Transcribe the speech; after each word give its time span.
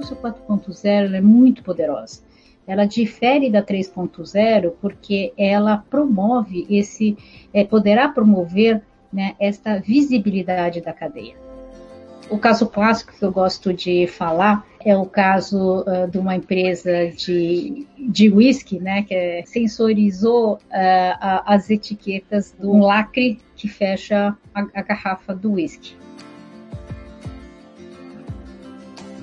indústria 0.00 0.18
4.0 0.20 1.14
é 1.14 1.20
muito 1.20 1.62
poderosa. 1.62 2.22
Ela 2.66 2.84
difere 2.84 3.50
da 3.50 3.62
3.0 3.62 4.72
porque 4.80 5.32
ela 5.36 5.84
promove 5.90 6.66
esse, 6.70 7.16
é, 7.52 7.64
poderá 7.64 8.08
promover 8.08 8.82
né, 9.12 9.34
esta 9.38 9.78
visibilidade 9.78 10.80
da 10.80 10.92
cadeia. 10.92 11.34
O 12.30 12.38
caso 12.38 12.68
clássico 12.68 13.12
que 13.12 13.24
eu 13.24 13.32
gosto 13.32 13.72
de 13.72 14.06
falar 14.06 14.64
é 14.84 14.96
o 14.96 15.04
caso 15.04 15.80
uh, 15.80 16.08
de 16.08 16.16
uma 16.16 16.36
empresa 16.36 17.08
de, 17.08 17.86
de 17.98 18.30
whisky, 18.30 18.78
né, 18.78 19.02
que 19.02 19.12
é, 19.12 19.42
sensorizou 19.44 20.54
uh, 20.54 20.60
a, 20.70 21.54
as 21.54 21.68
etiquetas 21.70 22.54
do 22.56 22.78
lacre 22.78 23.40
que 23.56 23.66
fecha 23.66 24.36
a, 24.54 24.60
a 24.74 24.82
garrafa 24.82 25.34
do 25.34 25.54
whisky. 25.54 25.96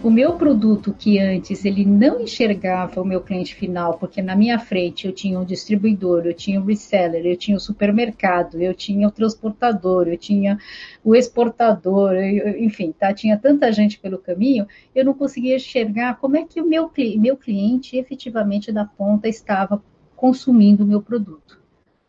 O 0.07 0.11
meu 0.11 0.37
produto 0.37 0.95
que 0.97 1.19
antes 1.19 1.65
ele 1.65 1.83
não 1.83 2.21
enxergava 2.21 3.01
o 3.01 3.05
meu 3.05 3.19
cliente 3.19 3.53
final, 3.53 3.97
porque 3.97 4.21
na 4.21 4.37
minha 4.37 4.57
frente 4.57 5.05
eu 5.05 5.11
tinha 5.11 5.37
um 5.37 5.43
distribuidor, 5.43 6.25
eu 6.25 6.33
tinha 6.33 6.61
um 6.61 6.63
reseller, 6.63 7.25
eu 7.25 7.35
tinha 7.35 7.55
o 7.55 7.57
um 7.57 7.59
supermercado, 7.59 8.61
eu 8.61 8.73
tinha 8.73 9.05
o 9.05 9.11
transportador, 9.11 10.07
eu 10.07 10.17
tinha 10.17 10.57
o 11.03 11.13
exportador, 11.13 12.13
eu, 12.13 12.57
enfim, 12.57 12.93
tá, 12.97 13.13
tinha 13.13 13.37
tanta 13.37 13.69
gente 13.69 13.99
pelo 13.99 14.17
caminho, 14.17 14.65
eu 14.95 15.03
não 15.03 15.13
conseguia 15.13 15.57
enxergar 15.57 16.15
como 16.15 16.37
é 16.37 16.45
que 16.45 16.61
o 16.61 16.65
meu, 16.65 16.89
meu 17.17 17.35
cliente 17.35 17.97
efetivamente 17.97 18.71
da 18.71 18.85
ponta 18.85 19.27
estava 19.27 19.83
consumindo 20.15 20.85
o 20.85 20.87
meu 20.87 21.01
produto, 21.01 21.59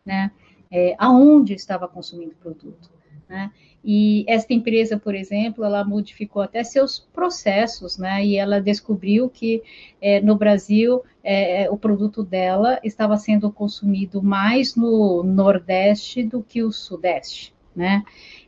né? 0.05 0.31
É, 0.71 0.95
aonde 0.97 1.53
estava 1.53 1.87
consumindo 1.87 2.31
o 2.31 2.35
produto. 2.35 2.91
Né? 3.27 3.51
E 3.83 4.25
esta 4.27 4.53
empresa, 4.53 4.97
por 4.97 5.15
exemplo, 5.15 5.63
ela 5.63 5.85
modificou 5.85 6.41
até 6.41 6.63
seus 6.63 6.99
processos, 6.99 7.97
né? 7.97 8.25
E 8.25 8.35
ela 8.35 8.59
descobriu 8.59 9.29
que 9.29 9.63
é, 10.01 10.19
no 10.19 10.35
Brasil 10.35 11.03
é, 11.23 11.63
é, 11.63 11.71
o 11.71 11.77
produto 11.77 12.23
dela 12.23 12.79
estava 12.83 13.15
sendo 13.17 13.51
consumido 13.51 14.21
mais 14.21 14.75
no 14.75 15.23
Nordeste 15.23 16.23
do 16.23 16.43
que 16.43 16.61
o 16.61 16.71
Sudeste, 16.71 17.53
né? 17.79 18.03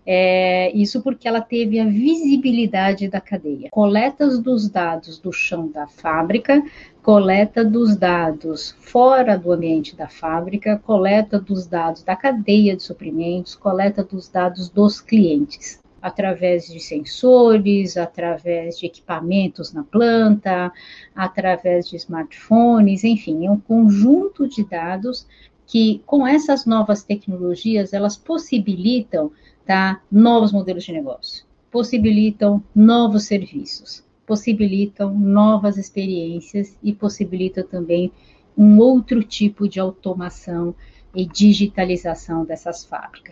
É, 0.06 0.76
isso 0.76 1.02
porque 1.02 1.26
ela 1.26 1.40
teve 1.40 1.80
a 1.80 1.86
visibilidade 1.86 3.08
da 3.08 3.22
cadeia. 3.22 3.70
Coletas 3.72 4.40
dos 4.40 4.68
dados 4.68 5.18
do 5.18 5.32
chão 5.32 5.70
da 5.70 5.88
fábrica, 5.88 6.62
coleta 7.02 7.64
dos 7.64 7.96
dados 7.96 8.76
fora 8.80 9.38
do 9.38 9.54
ambiente 9.54 9.96
da 9.96 10.10
fábrica, 10.10 10.82
coleta 10.86 11.40
dos 11.40 11.66
dados 11.66 12.04
da 12.04 12.16
cadeia 12.16 12.76
de 12.76 12.84
suprimentos, 12.84 13.56
coleta 13.56 14.04
dos 14.04 14.28
dados 14.28 14.70
dos 14.70 15.00
clientes 15.00 15.80
através 16.02 16.68
de 16.68 16.80
sensores, 16.80 17.96
através 17.96 18.80
de 18.80 18.88
equipamentos 18.88 19.72
na 19.72 19.84
planta, 19.84 20.74
através 21.16 21.88
de 21.88 21.96
smartphones, 21.96 23.04
enfim, 23.04 23.46
é 23.46 23.52
um 23.52 23.60
conjunto 23.60 24.48
de 24.48 24.64
dados 24.64 25.28
que, 25.72 26.02
com 26.06 26.28
essas 26.28 26.66
novas 26.66 27.02
tecnologias, 27.02 27.94
elas 27.94 28.18
possibilitam 28.18 29.32
tá? 29.66 30.02
novos 30.12 30.52
modelos 30.52 30.84
de 30.84 30.92
negócio, 30.92 31.46
possibilitam 31.72 32.62
novos 32.76 33.24
serviços, 33.24 34.04
possibilitam 34.28 35.18
novas 35.18 35.78
experiências 35.78 36.78
e 36.84 36.94
possibilitam 36.94 37.66
também 37.66 38.12
um 38.58 38.80
outro 38.80 39.24
tipo 39.24 39.66
de 39.66 39.80
automação 39.80 40.76
e 41.16 41.26
digitalização 41.26 42.44
dessas 42.44 42.84
fábricas. 42.84 43.30